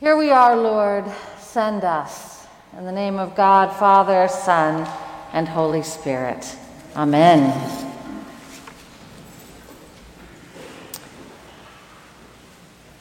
[0.00, 1.04] Here we are, Lord,
[1.40, 2.46] send us.
[2.78, 4.88] In the name of God, Father, Son,
[5.34, 6.56] and Holy Spirit.
[6.96, 7.52] Amen.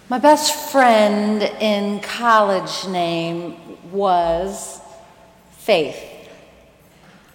[0.10, 3.56] My best friend in college name
[3.94, 4.82] was
[5.52, 6.04] Faith.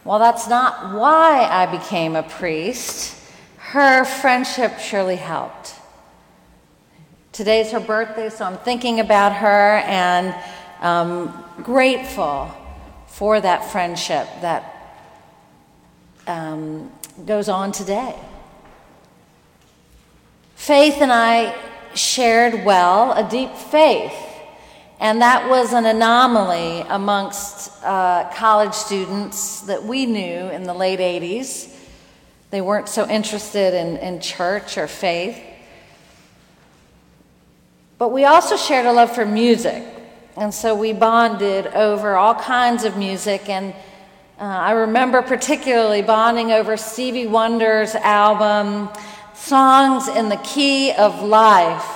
[0.02, 3.16] While that's not why I became a priest,
[3.56, 5.76] her friendship surely helped.
[7.34, 10.36] Today's her birthday, so I'm thinking about her and
[10.80, 12.48] um, grateful
[13.08, 15.02] for that friendship that
[16.28, 16.92] um,
[17.26, 18.14] goes on today.
[20.54, 21.56] Faith and I
[21.96, 24.14] shared well a deep faith,
[25.00, 31.00] and that was an anomaly amongst uh, college students that we knew in the late
[31.00, 31.76] 80s.
[32.50, 35.36] They weren't so interested in, in church or faith.
[38.04, 39.82] But we also shared a love for music,
[40.36, 43.48] and so we bonded over all kinds of music.
[43.48, 43.72] And
[44.38, 48.90] uh, I remember particularly bonding over Stevie Wonder's album
[49.32, 51.88] songs in the key of life,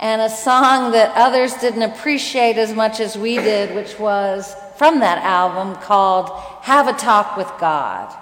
[0.00, 5.00] and a song that others didn't appreciate as much as we did, which was from
[5.00, 6.28] that album called
[6.60, 8.14] Have a Talk with God.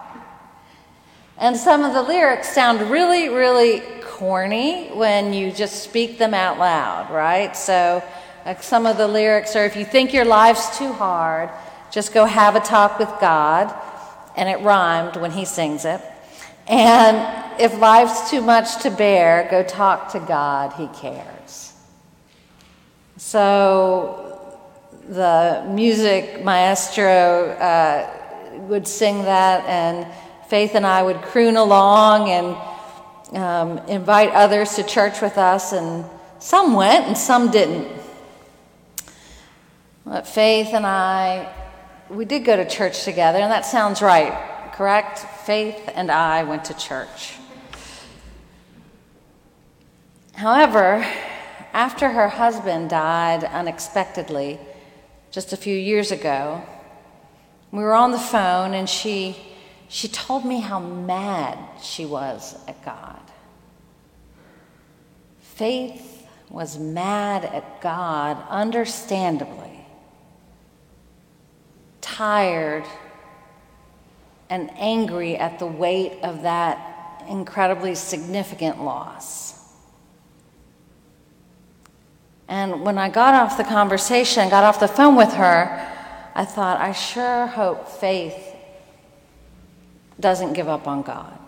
[1.39, 3.83] And some of the lyrics sound really, really
[4.17, 7.56] corny when you just speak them out loud, right?
[7.56, 8.03] So,
[8.45, 11.50] like some of the lyrics are if you think your life's too hard,
[11.91, 13.75] just go have a talk with God.
[14.36, 16.00] And it rhymed when he sings it.
[16.69, 21.73] And if life's too much to bear, go talk to God, He cares.
[23.17, 24.58] So
[25.08, 28.11] the music maestro uh,
[28.69, 30.06] would sing that, and
[30.48, 32.56] Faith and I would croon along and
[33.33, 36.05] um, invite others to church with us, and
[36.39, 37.89] some went and some didn't.
[40.05, 41.53] But Faith and I,
[42.09, 45.21] we did go to church together, and that sounds right correct?
[45.47, 47.36] Faith and I went to church.
[50.35, 51.07] However,
[51.73, 54.59] after her husband died unexpectedly
[55.31, 56.63] just a few years ago,
[57.73, 59.35] we were on the phone and she,
[59.89, 63.20] she told me how mad she was at God.
[65.41, 69.86] Faith was mad at God, understandably,
[72.01, 72.85] tired
[74.48, 79.55] and angry at the weight of that incredibly significant loss.
[82.48, 85.92] And when I got off the conversation, got off the phone with her,
[86.35, 88.55] I thought, I sure hope faith
[90.19, 91.39] doesn't give up on God.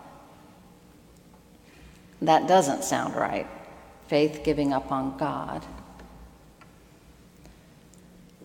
[2.21, 3.47] That doesn't sound right.
[4.07, 5.65] Faith giving up on God.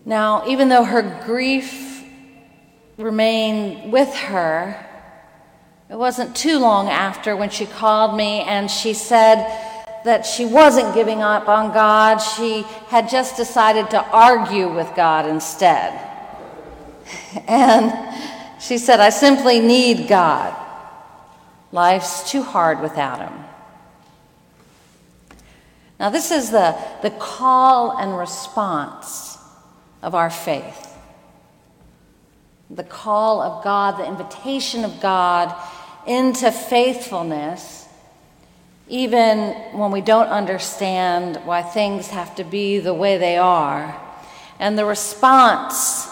[0.05, 1.95] Now, even though her grief
[2.97, 4.85] remained with her.
[5.89, 9.45] It wasn't too long after when she called me and she said
[10.03, 12.17] that she wasn't giving up on God.
[12.17, 16.01] She had just decided to argue with God instead.
[17.47, 17.93] And
[18.59, 20.55] she said, I simply need God.
[21.71, 23.45] Life's too hard without Him.
[25.99, 29.37] Now, this is the, the call and response
[30.01, 30.85] of our faith
[32.69, 35.55] the call of God, the invitation of God
[36.07, 37.87] into faithfulness,
[38.87, 43.99] even when we don't understand why things have to be the way they are,
[44.59, 46.07] and the response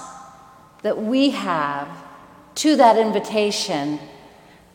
[0.83, 1.87] that we have
[2.55, 3.99] to that invitation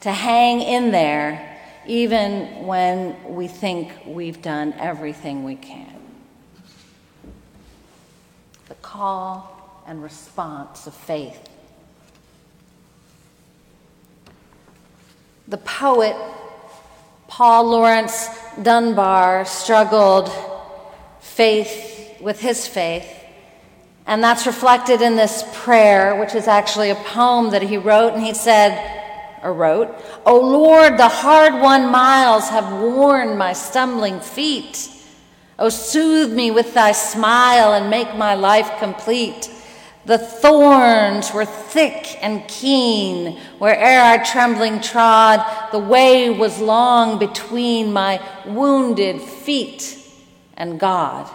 [0.00, 5.94] to hang in there even when we think we've done everything we can.
[8.68, 11.48] The call and response of faith.
[15.48, 16.14] The poet
[17.28, 18.28] Paul Laurence
[18.60, 20.30] Dunbar struggled
[21.20, 23.18] faith with his faith.
[24.08, 28.14] And that's reflected in this prayer, which is actually a poem that he wrote.
[28.14, 28.99] And he said,
[29.43, 29.94] or wrote,
[30.25, 34.90] O Lord, the hard won miles have worn my stumbling feet.
[35.58, 39.50] O soothe me with thy smile and make my life complete.
[40.06, 47.93] The thorns were thick and keen, where'er I trembling trod, the way was long between
[47.93, 49.99] my wounded feet
[50.56, 51.31] and God.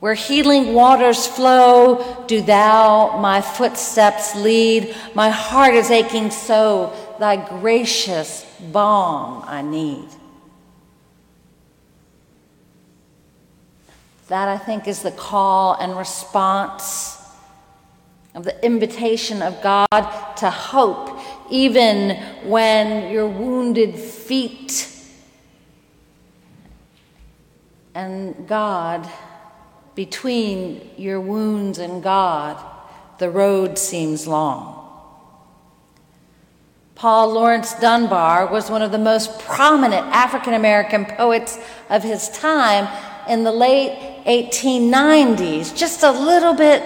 [0.00, 4.94] Where healing waters flow, do thou my footsteps lead.
[5.14, 10.08] My heart is aching so, thy gracious balm I need.
[14.28, 17.16] That, I think, is the call and response
[18.34, 24.92] of the invitation of God to hope, even when your wounded feet
[27.94, 29.08] and God,
[29.96, 32.62] between your wounds and God,
[33.18, 34.74] the road seems long.
[36.94, 41.58] Paul Laurence Dunbar was one of the most prominent African American poets
[41.90, 42.88] of his time
[43.28, 46.82] in the late 1890s, just a little bit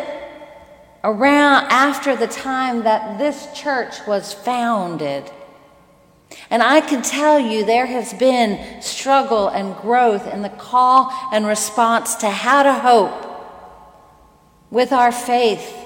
[1.02, 5.30] around after the time that this church was founded.
[6.50, 11.46] And I can tell you there has been struggle and growth in the call and
[11.46, 13.26] response to how to hope
[14.70, 15.76] with our faith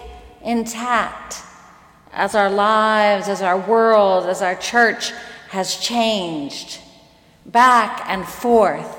[0.42, 1.42] intact
[2.12, 5.12] as our lives, as our world, as our church
[5.50, 6.80] has changed
[7.46, 8.98] back and forth.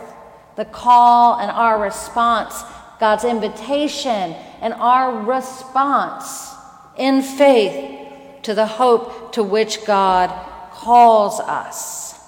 [0.55, 2.63] The call and our response,
[2.99, 6.53] God's invitation and our response
[6.97, 10.31] in faith to the hope to which God
[10.75, 12.19] calls us.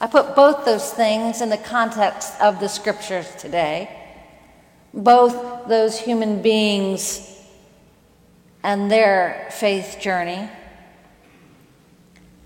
[0.00, 3.88] I put both those things in the context of the scriptures today.
[4.92, 7.30] Both those human beings
[8.62, 10.48] and their faith journey.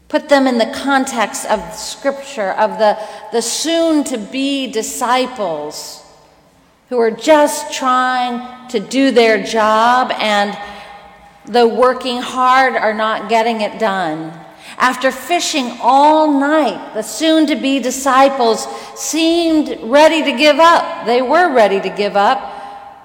[0.08, 2.98] Put them in the context of Scripture, of the,
[3.30, 6.02] the soon to be disciples
[6.88, 10.56] who are just trying to do their job and,
[11.48, 14.32] though working hard, are not getting it done.
[14.76, 21.06] After fishing all night, the soon to be disciples seemed ready to give up.
[21.06, 22.58] They were ready to give up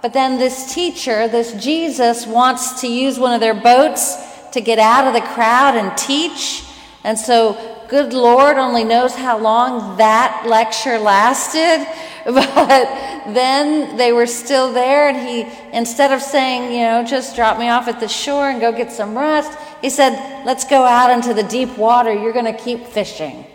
[0.03, 4.17] but then this teacher, this Jesus, wants to use one of their boats
[4.51, 6.65] to get out of the crowd and teach.
[7.05, 11.85] And so, good Lord only knows how long that lecture lasted.
[12.25, 12.85] But
[13.33, 15.45] then they were still there, and he,
[15.77, 18.93] instead of saying, you know, just drop me off at the shore and go get
[18.93, 19.51] some rest,
[19.81, 22.13] he said, let's go out into the deep water.
[22.13, 23.45] You're going to keep fishing.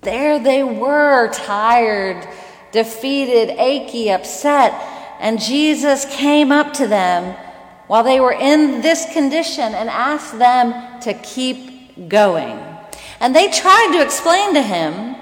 [0.00, 2.26] There they were, tired
[2.72, 4.72] defeated, achy, upset.
[5.20, 7.36] And Jesus came up to them
[7.86, 12.58] while they were in this condition and asked them to keep going.
[13.20, 15.16] And they tried to explain to him.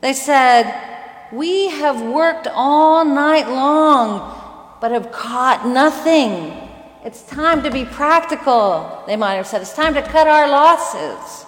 [0.00, 6.60] They said, We have worked all night long, but have caught nothing.
[7.04, 9.62] It's time to be practical, they might have said.
[9.62, 11.46] It's time to cut our losses.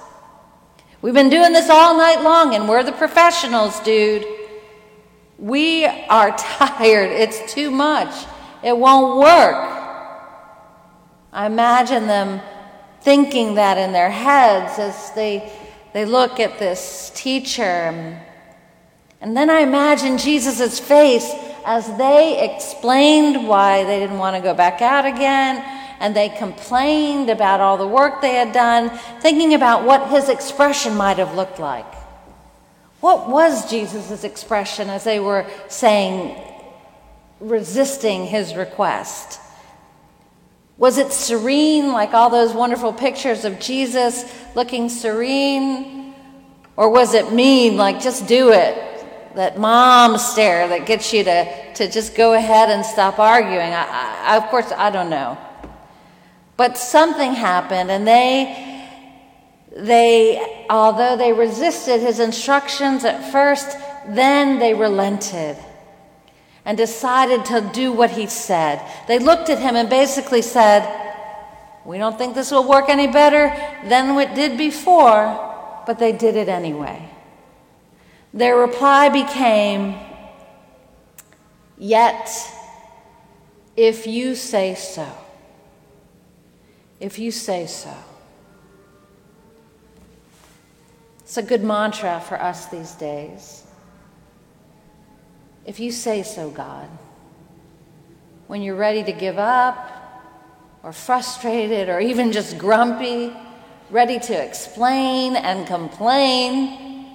[1.03, 4.27] We've been doing this all night long, and we're the professionals, dude.
[5.39, 7.11] We are tired.
[7.11, 8.27] It's too much.
[8.63, 9.76] It won't work.
[11.37, 12.41] I imagine them
[13.03, 15.53] thinking that in their heads as they,
[15.93, 18.23] they look at this teacher.
[19.21, 21.31] And then I imagine Jesus' face
[21.67, 25.63] as they explained why they didn't want to go back out again
[26.01, 28.89] and they complained about all the work they had done,
[29.21, 31.95] thinking about what his expression might have looked like.
[33.01, 36.35] What was Jesus' expression as they were saying,
[37.41, 39.43] resisting his request?
[40.79, 44.25] Was it serene, like all those wonderful pictures of Jesus
[44.55, 46.15] looking serene?
[46.77, 48.83] Or was it mean, like just do it?
[49.37, 53.73] That mom stare that gets you to, to just go ahead and stop arguing?
[53.73, 55.39] I, I, of course, I don't know.
[56.57, 58.67] But something happened, and they
[59.77, 63.77] they, although they resisted his instructions at first,
[64.09, 65.57] then they relented
[66.67, 68.83] and decided to do what he said.
[69.07, 70.83] They looked at him and basically said,
[71.85, 73.49] We don't think this will work any better
[73.89, 77.09] than it did before, but they did it anyway.
[78.35, 79.95] Their reply became,
[81.79, 82.29] Yet,
[83.77, 85.07] if you say so,
[86.99, 87.95] if you say so.
[91.21, 93.66] It's a good mantra for us these days.
[95.67, 96.89] If you say so, God,
[98.47, 99.93] when you're ready to give up,
[100.83, 103.33] or frustrated, or even just grumpy,
[103.91, 107.07] ready to explain and complain,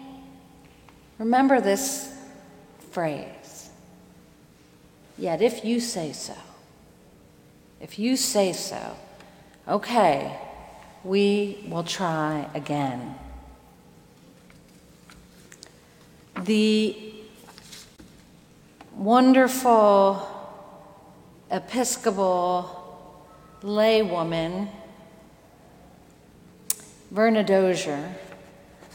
[1.17, 2.13] remember this
[2.91, 3.69] phrase.
[5.17, 6.35] Yet if you say so,
[7.79, 8.95] if you say so,
[9.67, 10.37] okay,
[11.03, 13.15] we will try again.
[16.45, 17.10] the
[19.01, 20.27] wonderful
[21.49, 23.25] Episcopal
[23.63, 24.69] laywoman,
[27.09, 28.15] Verna Dozier,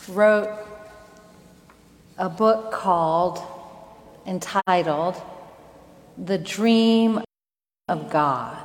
[0.09, 0.49] wrote
[2.19, 3.43] a book called,
[4.27, 5.21] entitled,
[6.17, 7.21] The Dream
[7.89, 8.63] of God.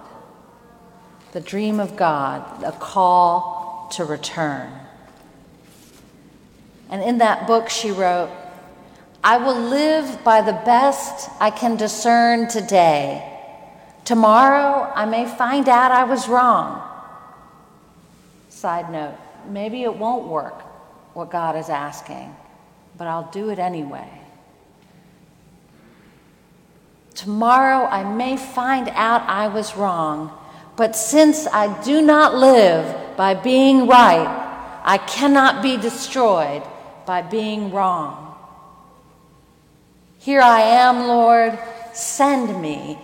[1.31, 4.71] The Dream of God, a call to return.
[6.91, 8.29] And in that book, she wrote,
[9.23, 13.27] I will live by the best I can discern today.
[14.03, 16.81] Tomorrow, I may find out I was wrong.
[18.49, 19.15] Side note,
[19.47, 20.61] maybe it won't work
[21.13, 22.35] what God is asking,
[22.97, 24.09] but I'll do it anyway.
[27.13, 30.35] Tomorrow I may find out I was wrong,
[30.75, 36.63] but since I do not live by being right, I cannot be destroyed
[37.05, 38.30] by being wrong.
[40.21, 41.57] Here I am, Lord,
[41.93, 42.99] send me.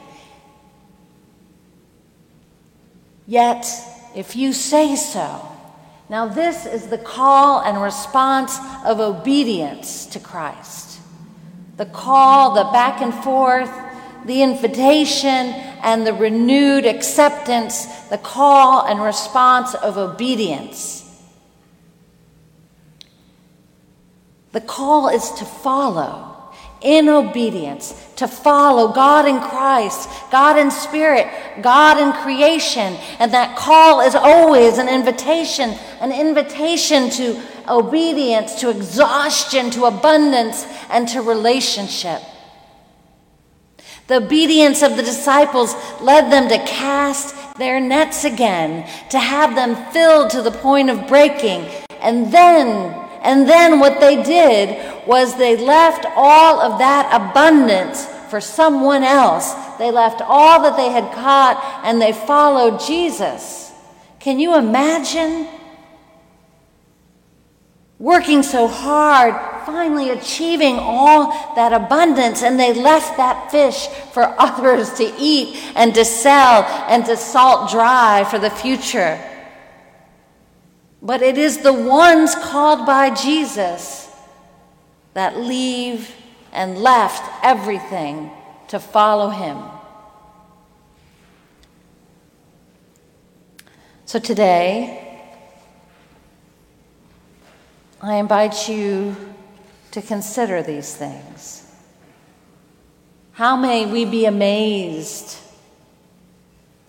[3.25, 3.65] Yet,
[4.15, 5.41] if you say so,
[6.09, 11.01] now, this is the call and response of obedience to Christ.
[11.77, 13.71] The call, the back and forth,
[14.25, 15.25] the invitation,
[15.81, 21.03] and the renewed acceptance, the call and response of obedience.
[24.51, 26.36] The call is to follow
[26.81, 31.27] in obedience, to follow God in Christ, God in spirit,
[31.61, 32.97] God in creation.
[33.19, 40.65] And that call is always an invitation, an invitation to obedience, to exhaustion, to abundance,
[40.89, 42.21] and to relationship.
[44.07, 49.75] The obedience of the disciples led them to cast their nets again, to have them
[49.91, 51.65] filled to the point of breaking,
[51.99, 58.41] and then and then what they did was they left all of that abundance for
[58.41, 59.53] someone else.
[59.77, 63.71] They left all that they had caught and they followed Jesus.
[64.19, 65.47] Can you imagine?
[67.99, 69.33] Working so hard,
[69.65, 75.95] finally achieving all that abundance, and they left that fish for others to eat and
[75.95, 79.19] to sell and to salt dry for the future.
[81.01, 84.09] But it is the ones called by Jesus
[85.13, 86.13] that leave
[86.51, 88.31] and left everything
[88.69, 89.57] to follow him.
[94.05, 95.03] So today,
[98.01, 99.15] I invite you
[99.91, 101.63] to consider these things.
[103.33, 105.37] How may we be amazed,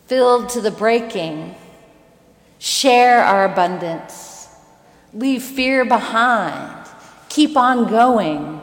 [0.06, 1.54] filled to the breaking?
[2.58, 4.48] Share our abundance,
[5.14, 6.86] leave fear behind,
[7.28, 8.60] keep on going,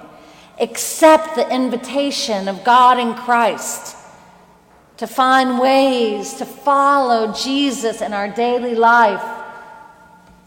[0.60, 3.98] accept the invitation of God in Christ
[4.98, 9.24] to find ways to follow Jesus in our daily life,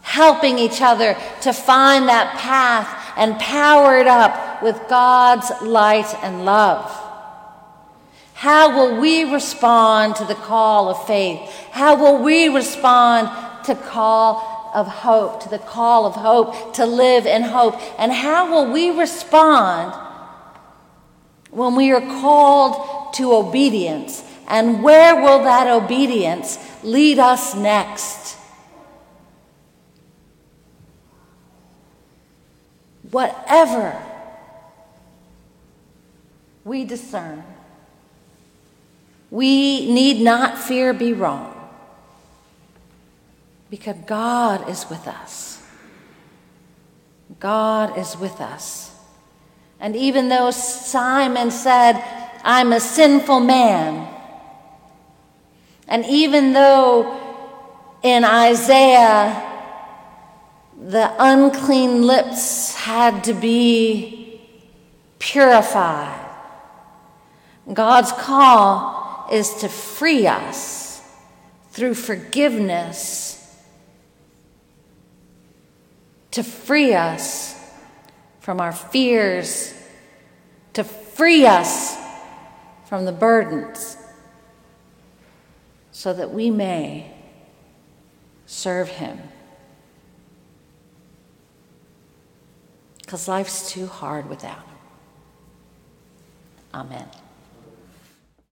[0.01, 6.45] helping each other to find that path and power it up with God's light and
[6.45, 7.08] love.
[8.39, 11.41] How will we respond to the call of faith?
[11.71, 13.27] How will we respond
[13.65, 17.75] to call of hope, to the call of hope, to live in hope?
[17.99, 19.93] And how will we respond
[21.51, 24.23] when we are called to obedience?
[24.47, 28.37] And where will that obedience lead us next?
[33.11, 34.01] Whatever
[36.63, 37.43] we discern
[39.31, 41.55] we need not fear be wrong
[43.69, 45.61] because God is with us.
[47.39, 48.95] God is with us.
[49.79, 52.03] And even though Simon said,
[52.43, 54.07] I'm a sinful man,
[55.87, 57.19] and even though
[58.03, 59.45] in Isaiah
[60.81, 64.41] the unclean lips had to be
[65.19, 66.25] purified,
[67.71, 68.98] God's call
[69.31, 71.01] is to free us
[71.71, 73.35] through forgiveness,
[76.31, 77.55] to free us
[78.39, 79.73] from our fears,
[80.73, 81.97] to free us
[82.85, 83.97] from the burdens,
[85.91, 87.13] so that we may
[88.45, 89.19] serve Him.
[92.99, 94.77] Because life's too hard without Him.
[96.73, 97.09] Amen.